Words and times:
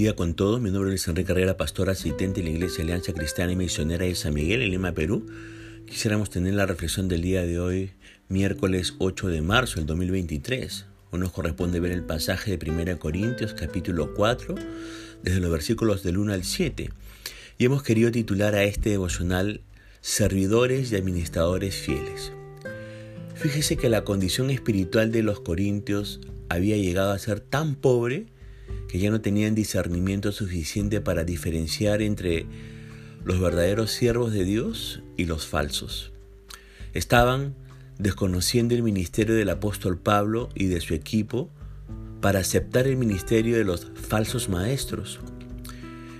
día 0.00 0.16
con 0.16 0.32
todos. 0.32 0.62
Mi 0.62 0.70
nombre 0.70 0.94
es 0.94 1.06
Enrique 1.08 1.28
Carrera, 1.28 1.58
pastor 1.58 1.90
asistente 1.90 2.40
de 2.40 2.48
la 2.48 2.54
Iglesia 2.54 2.82
Alianza 2.82 3.12
Cristiana 3.12 3.52
y 3.52 3.56
Misionera 3.56 4.06
de 4.06 4.14
San 4.14 4.32
Miguel 4.32 4.62
en 4.62 4.70
Lima, 4.70 4.92
Perú. 4.92 5.26
Quisiéramos 5.86 6.30
tener 6.30 6.54
la 6.54 6.64
reflexión 6.64 7.06
del 7.06 7.20
día 7.20 7.42
de 7.42 7.60
hoy, 7.60 7.92
miércoles 8.30 8.94
8 8.96 9.28
de 9.28 9.42
marzo 9.42 9.74
del 9.76 9.84
2023. 9.84 10.86
Hoy 11.10 11.20
nos 11.20 11.32
corresponde 11.32 11.80
ver 11.80 11.92
el 11.92 12.02
pasaje 12.02 12.56
de 12.56 12.70
1 12.70 12.98
Corintios 12.98 13.52
capítulo 13.52 14.14
4, 14.14 14.54
desde 15.22 15.38
los 15.38 15.50
versículos 15.50 16.02
del 16.02 16.16
1 16.16 16.32
al 16.32 16.44
7. 16.44 16.90
Y 17.58 17.64
hemos 17.66 17.82
querido 17.82 18.10
titular 18.10 18.54
a 18.54 18.64
este 18.64 18.88
devocional 18.88 19.60
Servidores 20.00 20.92
y 20.92 20.96
Administradores 20.96 21.74
Fieles. 21.74 22.32
Fíjese 23.34 23.76
que 23.76 23.90
la 23.90 24.04
condición 24.04 24.50
espiritual 24.50 25.12
de 25.12 25.22
los 25.22 25.40
corintios 25.40 26.20
había 26.48 26.78
llegado 26.78 27.12
a 27.12 27.18
ser 27.18 27.40
tan 27.40 27.74
pobre 27.74 28.28
que 28.90 28.98
ya 28.98 29.10
no 29.10 29.20
tenían 29.20 29.54
discernimiento 29.54 30.32
suficiente 30.32 31.00
para 31.00 31.22
diferenciar 31.22 32.02
entre 32.02 32.46
los 33.24 33.38
verdaderos 33.38 33.92
siervos 33.92 34.32
de 34.32 34.44
Dios 34.44 35.00
y 35.16 35.26
los 35.26 35.46
falsos. 35.46 36.10
Estaban 36.92 37.54
desconociendo 37.98 38.74
el 38.74 38.82
ministerio 38.82 39.36
del 39.36 39.50
apóstol 39.50 39.96
Pablo 39.96 40.48
y 40.56 40.66
de 40.66 40.80
su 40.80 40.94
equipo 40.94 41.50
para 42.20 42.40
aceptar 42.40 42.88
el 42.88 42.96
ministerio 42.96 43.56
de 43.56 43.62
los 43.62 43.92
falsos 43.94 44.48
maestros. 44.48 45.20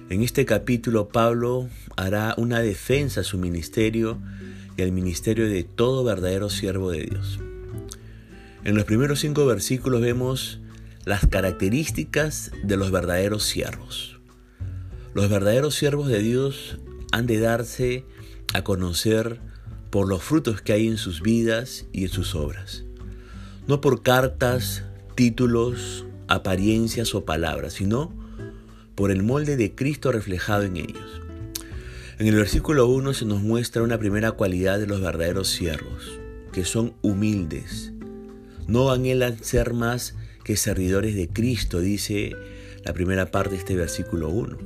En 0.08 0.22
este 0.22 0.44
capítulo 0.44 1.08
Pablo 1.08 1.68
hará 1.96 2.34
una 2.36 2.60
defensa 2.60 3.22
a 3.22 3.24
su 3.24 3.36
ministerio 3.36 4.20
y 4.76 4.82
al 4.82 4.92
ministerio 4.92 5.48
de 5.48 5.64
todo 5.64 6.04
verdadero 6.04 6.48
siervo 6.48 6.92
de 6.92 7.02
Dios. 7.02 7.40
En 8.62 8.76
los 8.76 8.84
primeros 8.84 9.18
cinco 9.18 9.44
versículos 9.44 10.00
vemos 10.00 10.59
las 11.10 11.26
características 11.26 12.52
de 12.62 12.76
los 12.76 12.92
verdaderos 12.92 13.42
siervos. 13.42 14.20
Los 15.12 15.28
verdaderos 15.28 15.74
siervos 15.74 16.06
de 16.06 16.20
Dios 16.20 16.78
han 17.10 17.26
de 17.26 17.40
darse 17.40 18.04
a 18.54 18.62
conocer 18.62 19.40
por 19.90 20.06
los 20.06 20.22
frutos 20.22 20.62
que 20.62 20.72
hay 20.72 20.86
en 20.86 20.98
sus 20.98 21.20
vidas 21.20 21.86
y 21.92 22.04
en 22.04 22.10
sus 22.10 22.36
obras. 22.36 22.84
No 23.66 23.80
por 23.80 24.04
cartas, 24.04 24.84
títulos, 25.16 26.06
apariencias 26.28 27.12
o 27.16 27.24
palabras, 27.24 27.72
sino 27.72 28.14
por 28.94 29.10
el 29.10 29.24
molde 29.24 29.56
de 29.56 29.74
Cristo 29.74 30.12
reflejado 30.12 30.62
en 30.62 30.76
ellos. 30.76 31.22
En 32.20 32.28
el 32.28 32.36
versículo 32.36 32.86
1 32.86 33.14
se 33.14 33.24
nos 33.24 33.42
muestra 33.42 33.82
una 33.82 33.98
primera 33.98 34.30
cualidad 34.30 34.78
de 34.78 34.86
los 34.86 35.00
verdaderos 35.00 35.48
siervos, 35.48 36.20
que 36.52 36.64
son 36.64 36.94
humildes. 37.02 37.90
No 38.68 38.92
anhelan 38.92 39.42
ser 39.42 39.74
más 39.74 40.14
que 40.50 40.56
servidores 40.56 41.14
de 41.14 41.28
Cristo, 41.28 41.78
dice 41.78 42.34
la 42.84 42.92
primera 42.92 43.30
parte 43.30 43.50
de 43.50 43.58
este 43.58 43.76
versículo 43.76 44.30
1. 44.30 44.58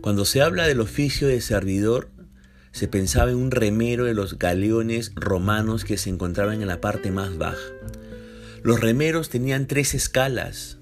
Cuando 0.00 0.24
se 0.24 0.40
habla 0.40 0.66
del 0.66 0.80
oficio 0.80 1.28
de 1.28 1.42
servidor, 1.42 2.08
se 2.72 2.88
pensaba 2.88 3.30
en 3.30 3.36
un 3.36 3.50
remero 3.50 4.06
de 4.06 4.14
los 4.14 4.38
galeones 4.38 5.12
romanos 5.14 5.84
que 5.84 5.98
se 5.98 6.08
encontraban 6.08 6.62
en 6.62 6.68
la 6.68 6.80
parte 6.80 7.10
más 7.10 7.36
baja. 7.36 7.60
Los 8.62 8.80
remeros 8.80 9.28
tenían 9.28 9.66
tres 9.66 9.92
escalas. 9.92 10.78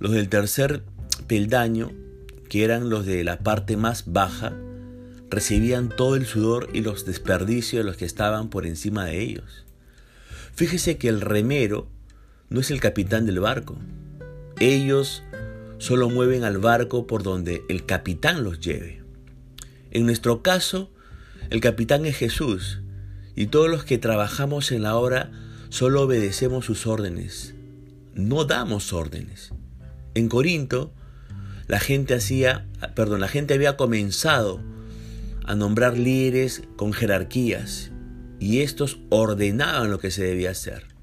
Los 0.00 0.10
del 0.10 0.28
tercer 0.28 0.82
peldaño, 1.28 1.92
que 2.48 2.64
eran 2.64 2.90
los 2.90 3.06
de 3.06 3.22
la 3.22 3.38
parte 3.38 3.76
más 3.76 4.02
baja, 4.06 4.52
recibían 5.30 5.90
todo 5.90 6.16
el 6.16 6.26
sudor 6.26 6.70
y 6.72 6.80
los 6.80 7.06
desperdicios 7.06 7.84
de 7.84 7.88
los 7.88 7.96
que 7.96 8.04
estaban 8.04 8.50
por 8.50 8.66
encima 8.66 9.04
de 9.04 9.22
ellos. 9.22 9.64
Fíjese 10.56 10.98
que 10.98 11.06
el 11.06 11.20
remero 11.20 11.88
no 12.50 12.60
es 12.60 12.70
el 12.70 12.80
capitán 12.80 13.26
del 13.26 13.40
barco. 13.40 13.76
Ellos 14.58 15.22
solo 15.78 16.08
mueven 16.08 16.44
al 16.44 16.58
barco 16.58 17.06
por 17.06 17.22
donde 17.22 17.62
el 17.68 17.86
capitán 17.86 18.44
los 18.44 18.60
lleve. 18.60 19.02
En 19.90 20.06
nuestro 20.06 20.42
caso, 20.42 20.90
el 21.50 21.60
capitán 21.60 22.04
es 22.06 22.16
Jesús 22.16 22.80
y 23.34 23.46
todos 23.46 23.70
los 23.70 23.84
que 23.84 23.98
trabajamos 23.98 24.72
en 24.72 24.82
la 24.82 24.96
obra 24.96 25.30
solo 25.68 26.02
obedecemos 26.02 26.64
sus 26.64 26.86
órdenes. 26.86 27.54
No 28.14 28.44
damos 28.44 28.92
órdenes. 28.92 29.52
En 30.14 30.28
Corinto, 30.28 30.92
la 31.68 31.78
gente 31.78 32.14
hacía, 32.14 32.66
perdón, 32.94 33.20
la 33.20 33.28
gente 33.28 33.54
había 33.54 33.76
comenzado 33.76 34.60
a 35.44 35.54
nombrar 35.54 35.96
líderes 35.96 36.62
con 36.76 36.92
jerarquías 36.92 37.92
y 38.40 38.60
estos 38.60 38.98
ordenaban 39.10 39.90
lo 39.90 39.98
que 39.98 40.10
se 40.10 40.24
debía 40.24 40.50
hacer. 40.50 40.97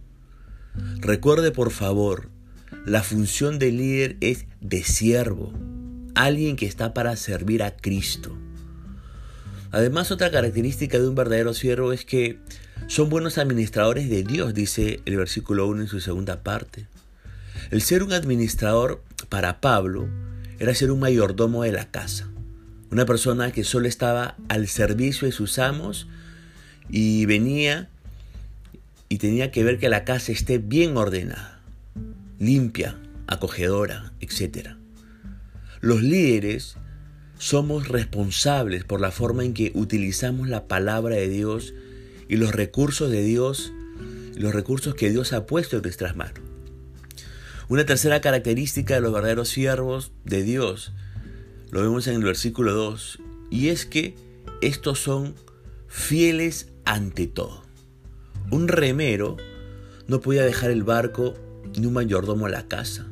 Recuerde 1.00 1.52
por 1.52 1.72
favor, 1.72 2.30
la 2.86 3.04
función 3.04 3.60
del 3.60 3.78
líder 3.78 4.18
es 4.22 4.46
de 4.62 4.84
siervo, 4.84 5.54
alguien 6.16 6.56
que 6.56 6.66
está 6.66 6.94
para 6.94 7.16
servir 7.16 7.64
a 7.64 7.76
Cristo. 7.76 8.38
Además, 9.72 10.12
otra 10.12 10.32
característica 10.32 11.00
de 11.00 11.08
un 11.08 11.16
verdadero 11.16 11.54
siervo 11.54 11.92
es 11.92 12.06
que 12.06 12.40
son 12.88 13.10
buenos 13.10 13.38
administradores 13.38 14.10
de 14.10 14.24
Dios, 14.24 14.54
dice 14.54 15.02
el 15.06 15.18
versículo 15.18 15.68
1 15.68 15.82
en 15.82 15.88
su 15.88 16.00
segunda 16.00 16.44
parte. 16.44 16.88
El 17.72 17.82
ser 17.82 18.04
un 18.04 18.14
administrador 18.14 19.04
para 19.30 19.60
Pablo 19.60 20.08
era 20.60 20.76
ser 20.76 20.92
un 20.92 21.00
mayordomo 21.00 21.64
de 21.64 21.72
la 21.72 21.90
casa, 21.90 22.30
una 22.92 23.06
persona 23.06 23.52
que 23.52 23.64
solo 23.64 23.88
estaba 23.88 24.36
al 24.48 24.68
servicio 24.68 25.26
de 25.26 25.32
sus 25.32 25.60
amos 25.60 26.08
y 26.90 27.26
venía 27.26 27.90
y 29.16 29.18
tenía 29.18 29.50
que 29.50 29.64
ver 29.64 29.80
que 29.80 29.88
la 29.88 30.04
casa 30.04 30.34
esté 30.34 30.58
bien 30.58 30.98
ordenada, 30.98 31.62
limpia, 32.38 32.98
acogedora, 33.28 34.12
etc. 34.20 34.72
Los 35.80 36.04
líderes 36.04 36.76
somos 37.38 37.88
responsables 37.88 38.84
por 38.84 39.00
la 39.00 39.12
forma 39.12 39.46
en 39.46 39.54
que 39.54 39.72
utilizamos 39.74 40.50
la 40.50 40.68
palabra 40.68 41.16
de 41.16 41.30
Dios 41.30 41.74
y 42.28 42.36
los 42.36 42.54
recursos 42.54 43.10
de 43.10 43.24
Dios, 43.24 43.72
los 44.36 44.54
recursos 44.54 44.96
que 44.96 45.10
Dios 45.10 45.32
ha 45.32 45.46
puesto 45.46 45.78
en 45.78 45.84
nuestras 45.84 46.18
manos. 46.18 46.42
Una 47.70 47.86
tercera 47.86 48.20
característica 48.20 48.96
de 48.96 49.00
los 49.00 49.14
verdaderos 49.14 49.48
siervos 49.48 50.12
de 50.26 50.44
Dios, 50.44 50.92
lo 51.72 51.82
vemos 51.82 52.08
en 52.08 52.16
el 52.16 52.24
versículo 52.26 52.74
2, 52.74 53.20
y 53.50 53.70
es 53.70 53.86
que 53.86 54.14
estos 54.62 55.00
son 55.00 55.36
fieles 55.88 56.68
ante 56.84 57.28
todo. 57.28 57.65
Un 58.52 58.68
remero 58.68 59.38
no 60.08 60.22
podía 60.22 60.44
dejar 60.44 60.70
el 60.70 60.84
barco 60.84 61.34
ni 61.76 61.88
un 61.88 61.94
mayordomo 61.94 62.46
a 62.46 62.50
la 62.50 62.68
casa. 62.68 63.08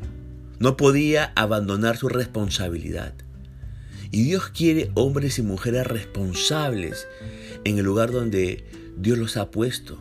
No 0.59 0.77
podía 0.77 1.33
abandonar 1.35 1.97
su 1.97 2.07
responsabilidad. 2.07 3.13
Y 4.11 4.23
Dios 4.23 4.49
quiere 4.49 4.91
hombres 4.93 5.39
y 5.39 5.41
mujeres 5.41 5.87
responsables 5.87 7.07
en 7.63 7.79
el 7.79 7.85
lugar 7.85 8.11
donde 8.11 8.63
Dios 8.95 9.17
los 9.17 9.37
ha 9.37 9.49
puesto. 9.49 9.97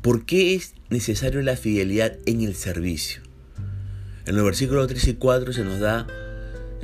¿Por 0.00 0.24
qué 0.24 0.54
es 0.54 0.74
necesario 0.90 1.42
la 1.42 1.56
fidelidad 1.56 2.16
en 2.26 2.42
el 2.42 2.54
servicio? 2.54 3.22
En 4.26 4.36
los 4.36 4.44
versículos 4.44 4.86
3 4.86 5.08
y 5.08 5.14
4 5.14 5.52
se 5.52 5.64
nos 5.64 5.80
da 5.80 6.06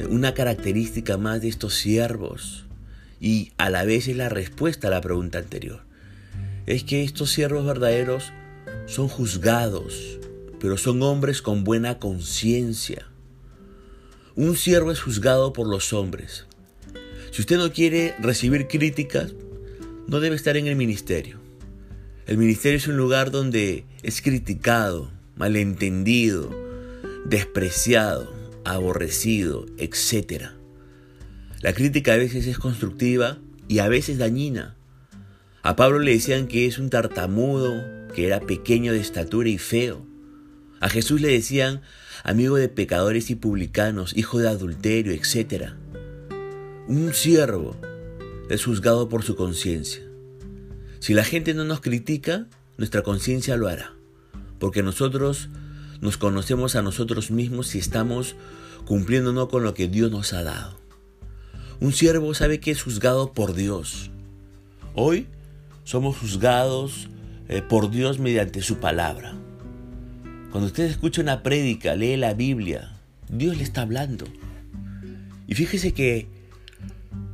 una 0.09 0.35
característica 0.35 1.17
más 1.17 1.43
de 1.43 1.49
estos 1.49 1.75
siervos 1.75 2.65
y 3.21 3.53
a 3.57 3.71
la 3.71 3.85
vez 3.85 4.09
es 4.09 4.17
la 4.17 4.29
respuesta 4.29 4.89
a 4.89 4.91
la 4.91 5.01
pregunta 5.01 5.39
anterior 5.39 5.92
es 6.67 6.85
que 6.85 7.03
estos 7.05 7.31
siervos 7.31 7.65
verdaderos 7.65 8.33
son 8.87 9.09
juzgados, 9.09 10.19
pero 10.61 10.77
son 10.77 11.03
hombres 11.03 11.43
con 11.43 11.65
buena 11.65 11.99
conciencia. 11.99 13.09
Un 14.35 14.57
siervo 14.57 14.93
es 14.93 15.01
juzgado 15.01 15.53
por 15.53 15.69
los 15.69 15.93
hombres. 15.93 16.47
Si 17.31 17.43
usted 17.43 17.59
no 17.59 17.73
quiere 17.73 18.15
recibir 18.21 18.69
críticas, 18.69 19.35
no 20.07 20.21
debe 20.21 20.37
estar 20.37 20.57
en 20.57 20.67
el 20.67 20.77
ministerio. 20.77 21.39
El 22.27 22.39
ministerio 22.39 22.79
es 22.79 22.87
un 22.87 22.97
lugar 22.97 23.31
donde 23.31 23.85
es 24.03 24.23
criticado, 24.23 25.11
malentendido, 25.37 26.51
despreciado, 27.25 28.33
aborrecido, 28.65 29.67
etc. 29.79 30.51
La 31.61 31.73
crítica 31.73 32.15
a 32.15 32.19
veces 32.19 32.47
es 32.47 32.59
constructiva 32.59 33.39
y 33.69 33.79
a 33.79 33.89
veces 33.89 34.19
dañina. 34.19 34.77
A 35.65 35.77
Pablo 35.77 36.01
le 36.01 36.11
decían 36.11 36.49
que 36.49 36.67
es 36.67 36.79
un 36.79 36.91
tartamudo, 36.91 37.85
que 38.15 38.27
era 38.27 38.41
pequeño 38.41 38.93
de 38.93 38.99
estatura 38.99 39.49
y 39.49 39.59
feo. 39.59 40.05
A 40.81 40.89
Jesús 40.89 41.21
le 41.21 41.29
decían 41.29 41.83
amigo 42.25 42.57
de 42.57 42.69
pecadores 42.69 43.31
y 43.31 43.37
publicanos, 43.37 44.17
hijo 44.17 44.41
de 44.41 44.49
adulterio, 44.49 45.13
etc. 45.13 45.71
Un 46.89 47.15
siervo 47.15 47.77
es 48.51 48.65
juzgado 48.65 49.09
por 49.09 49.23
su 49.23 49.37
conciencia. 49.37 50.03
Si 50.99 51.15
la 51.15 51.23
gente 51.23 51.55
no 51.55 51.65
nos 51.65 51.81
critica, 51.81 52.49
nuestra 52.77 53.03
conciencia 53.03 53.57
lo 53.57 53.69
hará, 53.69 53.95
porque 54.59 54.83
nosotros 54.83 55.49
nos 56.01 56.17
conocemos 56.17 56.75
a 56.75 56.83
nosotros 56.83 57.31
mismos 57.31 57.69
si 57.69 57.79
estamos 57.79 58.35
cumpliendo 58.85 59.33
no 59.33 59.47
con 59.47 59.63
lo 59.63 59.75
que 59.75 59.87
Dios 59.87 60.11
nos 60.11 60.33
ha 60.33 60.43
dado. 60.43 60.77
Un 61.79 61.93
siervo 61.93 62.35
sabe 62.35 62.59
que 62.59 62.73
es 62.73 62.83
juzgado 62.83 63.33
por 63.33 63.55
Dios. 63.55 64.11
Hoy 64.95 65.29
somos 65.85 66.17
juzgados 66.17 67.09
eh, 67.49 67.63
por 67.63 67.91
Dios 67.91 68.19
mediante 68.19 68.63
su 68.63 68.79
palabra. 68.79 69.35
Cuando 70.51 70.67
usted 70.67 70.85
escucha 70.85 71.23
una 71.23 71.43
prédica, 71.43 71.95
lee 71.95 72.17
la 72.17 72.35
Biblia, 72.35 72.93
Dios 73.29 73.57
le 73.57 73.65
está 73.65 73.83
hablando. 73.83 74.27
Y 75.47 75.55
fíjese 75.55 75.93
que 75.93 76.29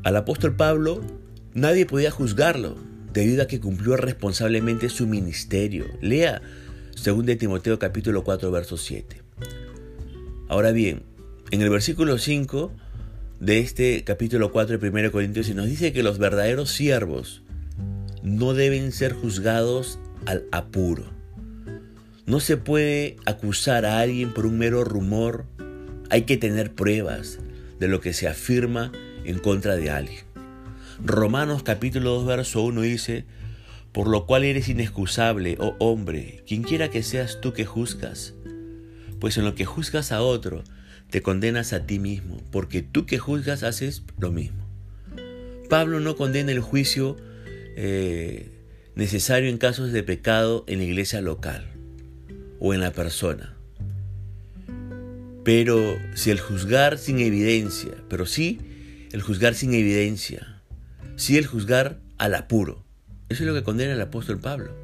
al 0.04 0.16
apóstol 0.16 0.54
Pablo 0.56 1.00
nadie 1.54 1.86
podía 1.86 2.10
juzgarlo 2.10 2.76
debido 3.12 3.42
a 3.42 3.46
que 3.46 3.60
cumplió 3.60 3.96
responsablemente 3.96 4.88
su 4.88 5.06
ministerio. 5.06 5.86
Lea 6.00 6.40
2 7.04 7.38
Timoteo 7.38 7.78
capítulo 7.78 8.24
4 8.24 8.50
verso 8.50 8.76
7. 8.76 9.22
Ahora 10.48 10.72
bien, 10.72 11.02
en 11.50 11.62
el 11.62 11.70
versículo 11.70 12.18
5 12.18 12.72
de 13.40 13.58
este 13.60 14.04
capítulo 14.04 14.50
4 14.52 14.78
de 14.78 14.88
1 14.88 15.12
Corintios 15.12 15.46
se 15.46 15.54
nos 15.54 15.66
dice 15.66 15.92
que 15.92 16.02
los 16.02 16.18
verdaderos 16.18 16.70
siervos 16.70 17.42
no 18.22 18.54
deben 18.54 18.92
ser 18.92 19.12
juzgados 19.12 19.98
al 20.26 20.44
apuro. 20.52 21.04
No 22.26 22.40
se 22.40 22.56
puede 22.56 23.16
acusar 23.24 23.86
a 23.86 24.00
alguien 24.00 24.34
por 24.34 24.46
un 24.46 24.58
mero 24.58 24.84
rumor. 24.84 25.46
Hay 26.10 26.22
que 26.22 26.36
tener 26.36 26.74
pruebas 26.74 27.38
de 27.78 27.88
lo 27.88 28.00
que 28.00 28.12
se 28.12 28.28
afirma 28.28 28.92
en 29.24 29.38
contra 29.38 29.76
de 29.76 29.90
alguien. 29.90 30.24
Romanos 31.04 31.62
capítulo 31.62 32.10
2 32.10 32.26
verso 32.26 32.62
1 32.62 32.80
dice, 32.82 33.24
por 33.92 34.08
lo 34.08 34.26
cual 34.26 34.44
eres 34.44 34.68
inexcusable, 34.68 35.56
oh 35.60 35.76
hombre, 35.78 36.42
quien 36.46 36.62
quiera 36.62 36.90
que 36.90 37.02
seas 37.02 37.40
tú 37.40 37.52
que 37.52 37.64
juzgas, 37.64 38.34
pues 39.20 39.36
en 39.38 39.44
lo 39.44 39.54
que 39.54 39.64
juzgas 39.64 40.12
a 40.12 40.22
otro, 40.22 40.64
te 41.10 41.22
condenas 41.22 41.72
a 41.72 41.86
ti 41.86 41.98
mismo, 41.98 42.42
porque 42.50 42.82
tú 42.82 43.06
que 43.06 43.18
juzgas 43.18 43.62
haces 43.62 44.02
lo 44.18 44.30
mismo. 44.30 44.66
Pablo 45.68 46.00
no 46.00 46.16
condena 46.16 46.52
el 46.52 46.60
juicio 46.60 47.16
eh, 47.80 48.50
necesario 48.96 49.48
en 49.48 49.56
casos 49.56 49.92
de 49.92 50.02
pecado 50.02 50.64
en 50.66 50.78
la 50.78 50.84
iglesia 50.84 51.20
local 51.20 51.70
o 52.58 52.74
en 52.74 52.80
la 52.80 52.90
persona. 52.90 53.54
Pero 55.44 55.96
si 56.14 56.32
el 56.32 56.40
juzgar 56.40 56.98
sin 56.98 57.20
evidencia, 57.20 57.92
pero 58.08 58.26
sí 58.26 58.58
el 59.12 59.22
juzgar 59.22 59.54
sin 59.54 59.74
evidencia, 59.74 60.60
sí 61.14 61.38
el 61.38 61.46
juzgar 61.46 62.00
al 62.18 62.34
apuro, 62.34 62.84
eso 63.28 63.44
es 63.44 63.46
lo 63.46 63.54
que 63.54 63.62
condena 63.62 63.92
el 63.92 64.00
apóstol 64.00 64.40
Pablo. 64.40 64.74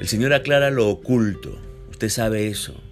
El 0.00 0.08
Señor 0.08 0.32
aclara 0.32 0.72
lo 0.72 0.88
oculto, 0.88 1.56
usted 1.88 2.08
sabe 2.08 2.48
eso. 2.48 2.82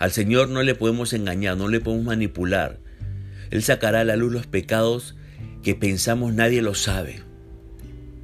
Al 0.00 0.10
Señor 0.10 0.48
no 0.48 0.64
le 0.64 0.74
podemos 0.74 1.12
engañar, 1.12 1.56
no 1.56 1.68
le 1.68 1.78
podemos 1.78 2.06
manipular. 2.06 2.80
Él 3.52 3.62
sacará 3.62 4.00
a 4.00 4.04
la 4.04 4.16
luz 4.16 4.32
los 4.32 4.48
pecados 4.48 5.14
que 5.62 5.76
pensamos 5.76 6.34
nadie 6.34 6.60
lo 6.60 6.74
sabe. 6.74 7.27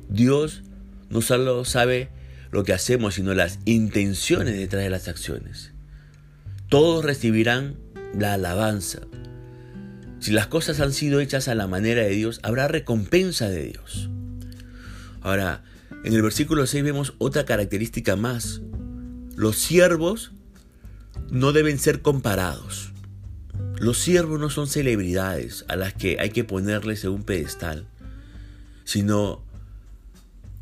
Dios 0.08 0.62
no 1.10 1.22
solo 1.22 1.64
sabe 1.64 2.10
lo 2.50 2.64
que 2.64 2.72
hacemos, 2.72 3.14
sino 3.14 3.34
las 3.34 3.58
intenciones 3.64 4.56
detrás 4.56 4.82
de 4.84 4.90
las 4.90 5.08
acciones. 5.08 5.72
Todos 6.68 7.04
recibirán 7.04 7.76
la 8.18 8.34
alabanza. 8.34 9.00
Si 10.20 10.32
las 10.32 10.46
cosas 10.46 10.80
han 10.80 10.92
sido 10.92 11.20
hechas 11.20 11.48
a 11.48 11.54
la 11.54 11.66
manera 11.66 12.02
de 12.02 12.10
Dios, 12.10 12.40
habrá 12.42 12.68
recompensa 12.68 13.48
de 13.48 13.64
Dios. 13.64 14.08
Ahora, 15.20 15.62
en 16.04 16.12
el 16.12 16.22
versículo 16.22 16.66
6 16.66 16.84
vemos 16.84 17.14
otra 17.18 17.44
característica 17.44 18.16
más. 18.16 18.60
Los 19.36 19.56
siervos 19.56 20.32
no 21.30 21.52
deben 21.52 21.78
ser 21.78 22.02
comparados. 22.02 22.92
Los 23.78 23.98
siervos 23.98 24.38
no 24.38 24.50
son 24.50 24.68
celebridades 24.68 25.64
a 25.68 25.76
las 25.76 25.94
que 25.94 26.18
hay 26.20 26.30
que 26.30 26.44
ponerles 26.44 27.04
en 27.04 27.10
un 27.10 27.22
pedestal, 27.24 27.86
sino 28.84 29.42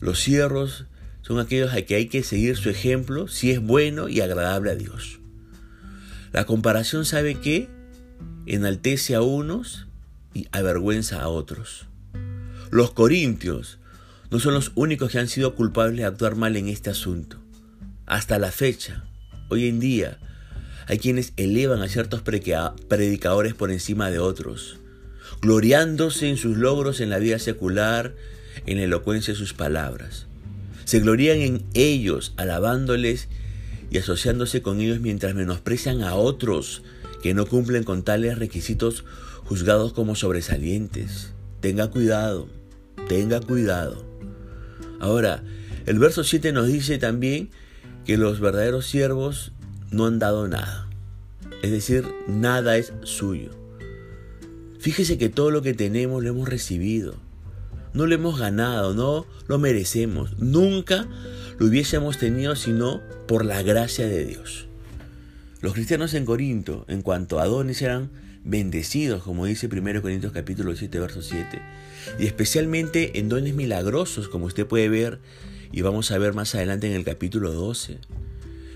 los 0.02 0.20
siervos 0.20 0.86
son 1.22 1.38
aquellos 1.38 1.72
a 1.72 1.82
que 1.82 1.94
hay 1.94 2.06
que 2.06 2.24
seguir 2.24 2.56
su 2.56 2.68
ejemplo 2.68 3.28
si 3.28 3.52
es 3.52 3.60
bueno 3.60 4.08
y 4.08 4.20
agradable 4.20 4.72
a 4.72 4.74
Dios. 4.74 5.20
La 6.32 6.44
comparación 6.44 7.04
sabe 7.04 7.36
que 7.36 7.68
enaltece 8.46 9.14
a 9.14 9.22
unos 9.22 9.86
y 10.34 10.48
avergüenza 10.50 11.22
a 11.22 11.28
otros. 11.28 11.86
Los 12.72 12.90
corintios 12.90 13.78
no 14.32 14.40
son 14.40 14.54
los 14.54 14.72
únicos 14.74 15.12
que 15.12 15.20
han 15.20 15.28
sido 15.28 15.54
culpables 15.54 15.98
de 15.98 16.04
actuar 16.04 16.34
mal 16.34 16.56
en 16.56 16.66
este 16.66 16.90
asunto. 16.90 17.38
Hasta 18.04 18.40
la 18.40 18.50
fecha, 18.50 19.04
hoy 19.50 19.68
en 19.68 19.78
día, 19.78 20.18
hay 20.88 20.98
quienes 20.98 21.32
elevan 21.36 21.80
a 21.80 21.88
ciertos 21.88 22.22
predicadores 22.22 23.54
por 23.54 23.70
encima 23.70 24.10
de 24.10 24.18
otros, 24.18 24.80
gloriándose 25.40 26.28
en 26.28 26.38
sus 26.38 26.56
logros 26.56 27.00
en 27.00 27.08
la 27.08 27.20
vida 27.20 27.38
secular, 27.38 28.16
en 28.66 28.78
la 28.78 28.84
elocuencia 28.84 29.32
de 29.32 29.38
sus 29.38 29.54
palabras. 29.54 30.26
Se 30.84 31.00
glorían 31.00 31.38
en 31.38 31.64
ellos, 31.74 32.34
alabándoles 32.36 33.28
y 33.90 33.98
asociándose 33.98 34.62
con 34.62 34.80
ellos 34.80 35.00
mientras 35.00 35.34
menosprecian 35.34 36.02
a 36.02 36.14
otros 36.14 36.82
que 37.22 37.34
no 37.34 37.46
cumplen 37.46 37.84
con 37.84 38.02
tales 38.02 38.38
requisitos 38.38 39.04
juzgados 39.44 39.92
como 39.92 40.16
sobresalientes. 40.16 41.32
Tenga 41.60 41.88
cuidado, 41.88 42.48
tenga 43.08 43.40
cuidado. 43.40 44.04
Ahora, 45.00 45.42
el 45.86 45.98
verso 45.98 46.24
7 46.24 46.52
nos 46.52 46.68
dice 46.68 46.98
también 46.98 47.50
que 48.04 48.16
los 48.16 48.40
verdaderos 48.40 48.86
siervos 48.86 49.52
no 49.90 50.06
han 50.06 50.18
dado 50.18 50.48
nada. 50.48 50.88
Es 51.62 51.70
decir, 51.70 52.04
nada 52.26 52.76
es 52.76 52.92
suyo. 53.02 53.50
Fíjese 54.80 55.16
que 55.16 55.28
todo 55.28 55.50
lo 55.50 55.62
que 55.62 55.74
tenemos 55.74 56.22
lo 56.22 56.30
hemos 56.30 56.48
recibido. 56.48 57.14
No 57.94 58.06
lo 58.06 58.14
hemos 58.14 58.38
ganado, 58.38 58.94
no 58.94 59.26
lo 59.46 59.58
merecemos. 59.58 60.38
Nunca 60.38 61.06
lo 61.58 61.66
hubiésemos 61.66 62.18
tenido 62.18 62.56
sino 62.56 63.02
por 63.28 63.44
la 63.44 63.62
gracia 63.62 64.06
de 64.06 64.24
Dios. 64.24 64.66
Los 65.60 65.74
cristianos 65.74 66.14
en 66.14 66.24
Corinto, 66.24 66.84
en 66.88 67.02
cuanto 67.02 67.38
a 67.38 67.46
dones, 67.46 67.82
eran 67.82 68.10
bendecidos, 68.44 69.22
como 69.22 69.46
dice 69.46 69.68
1 69.70 70.02
Corintios 70.02 70.32
capítulo 70.32 70.74
7, 70.74 70.98
verso 70.98 71.22
7. 71.22 71.60
Y 72.18 72.26
especialmente 72.26 73.18
en 73.18 73.28
dones 73.28 73.54
milagrosos, 73.54 74.28
como 74.28 74.46
usted 74.46 74.66
puede 74.66 74.88
ver 74.88 75.20
y 75.70 75.82
vamos 75.82 76.10
a 76.10 76.18
ver 76.18 76.34
más 76.34 76.54
adelante 76.54 76.88
en 76.88 76.94
el 76.94 77.04
capítulo 77.04 77.52
12. 77.52 77.98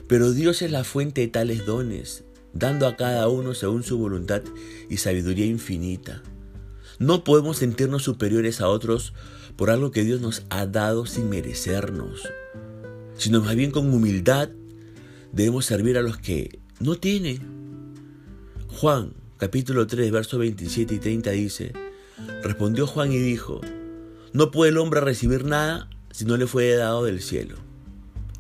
Pero 0.09 0.33
Dios 0.33 0.63
es 0.63 0.71
la 0.71 0.85
fuente 0.85 1.23
de 1.23 1.29
tales 1.29 1.67
dones, 1.67 2.25
dando 2.53 2.87
a 2.87 2.97
cada 2.97 3.29
uno 3.29 3.55
según 3.55 3.83
su 3.83 3.99
voluntad 3.99 4.43
y 4.89 4.99
sabiduría 4.99 5.47
infinita. 5.47 6.23
No 6.99 7.25
podemos 7.25 7.59
sentirnos 7.59 8.05
superiores 8.05 8.61
a 8.61 8.69
otros 8.69 9.13
por 9.57 9.71
algo 9.71 9.91
que 9.91 10.05
Dios 10.05 10.21
nos 10.21 10.45
ha 10.49 10.67
dado 10.67 11.05
sin 11.07 11.29
merecernos, 11.29 12.23
sino 13.17 13.43
más 13.43 13.55
bien 13.55 13.71
con 13.71 13.93
humildad 13.93 14.49
debemos 15.33 15.67
servir 15.67 15.99
a 15.99 16.03
los 16.03 16.17
que 16.17 16.61
no 16.81 16.97
tienen. 16.97 17.41
Juan 18.69 19.13
capítulo 19.37 19.87
3 19.87 20.11
versos 20.11 20.39
27 20.39 20.95
y 20.95 20.99
30 20.99 21.31
dice, 21.33 21.73
respondió 22.43 22.87
Juan 22.87 23.13
y 23.13 23.19
dijo, 23.19 23.61
no 24.33 24.51
puede 24.51 24.71
el 24.71 24.79
hombre 24.79 25.01
recibir 25.01 25.45
nada 25.45 25.91
si 26.11 26.25
no 26.25 26.37
le 26.39 26.47
fue 26.47 26.75
dado 26.77 27.05
del 27.05 27.21
cielo. 27.21 27.57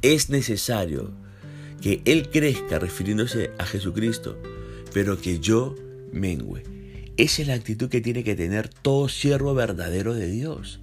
Es 0.00 0.30
necesario 0.30 1.10
que 1.82 2.00
Él 2.06 2.30
crezca 2.30 2.78
refiriéndose 2.78 3.50
a 3.58 3.66
Jesucristo, 3.66 4.38
pero 4.94 5.20
que 5.20 5.40
yo 5.40 5.74
mengüe. 6.12 6.75
Esa 7.16 7.42
es 7.42 7.48
la 7.48 7.54
actitud 7.54 7.88
que 7.88 8.02
tiene 8.02 8.24
que 8.24 8.36
tener 8.36 8.68
todo 8.68 9.08
siervo 9.08 9.54
verdadero 9.54 10.12
de 10.12 10.28
Dios. 10.28 10.80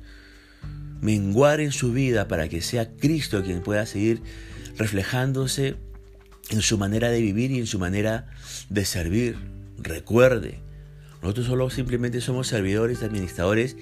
Menguar 1.00 1.60
en 1.60 1.72
su 1.72 1.94
vida 1.94 2.28
para 2.28 2.50
que 2.50 2.62
sea 2.62 2.90
Cristo 2.90 3.44
quien 3.44 3.62
pueda 3.62 3.86
seguir 3.86 4.22
reflejándose 4.78 5.76
en 6.50 6.62
su 6.62 6.80
manera 6.80 7.10
de 7.10 7.22
vivir 7.22 7.52
y 7.52 7.60
en 7.60 7.68
su 7.68 7.78
manera 7.78 8.28
de 8.70 8.84
servir. 8.84 9.38
Recuerde, 9.78 10.60
nosotros 11.22 11.46
solo 11.46 11.70
simplemente 11.70 12.20
somos 12.20 12.48
servidores, 12.48 13.04
administradores 13.04 13.78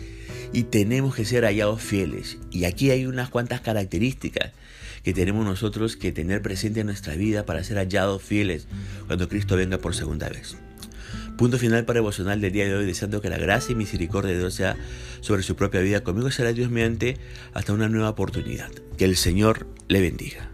y 0.52 0.64
tenemos 0.64 1.16
que 1.16 1.24
ser 1.24 1.46
hallados 1.46 1.82
fieles. 1.82 2.38
Y 2.52 2.66
aquí 2.66 2.92
hay 2.92 3.06
unas 3.06 3.30
cuantas 3.30 3.62
características 3.62 4.52
que 5.04 5.14
tenemos 5.14 5.46
nosotros 5.46 5.96
que 5.96 6.12
tener 6.12 6.42
presente 6.42 6.82
en 6.82 6.88
nuestra 6.88 7.16
vida 7.16 7.46
para 7.46 7.64
ser 7.64 7.78
hallados 7.78 8.22
fieles 8.22 8.68
cuando 9.08 9.30
Cristo 9.30 9.56
venga 9.56 9.78
por 9.78 9.96
segunda 9.96 10.28
vez. 10.28 10.58
Punto 11.42 11.58
final 11.58 11.86
para 11.86 11.98
devocional 11.98 12.40
del 12.40 12.52
día 12.52 12.66
de 12.66 12.76
hoy, 12.76 12.86
deseando 12.86 13.20
que 13.20 13.28
la 13.28 13.40
gracia 13.40 13.74
y 13.74 13.76
misericordia 13.76 14.32
de 14.32 14.38
Dios 14.38 14.54
sea 14.54 14.78
sobre 15.22 15.42
su 15.42 15.56
propia 15.56 15.82
vida. 15.82 16.04
Conmigo 16.04 16.30
será 16.30 16.54
Dios 16.54 16.70
mediante 16.70 17.18
hasta 17.56 17.74
una 17.74 17.90
nueva 17.90 18.10
oportunidad. 18.10 18.70
Que 18.96 19.06
el 19.06 19.16
Señor 19.16 19.66
le 19.88 20.02
bendiga. 20.02 20.52